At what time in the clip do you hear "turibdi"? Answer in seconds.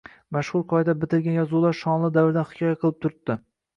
3.07-3.37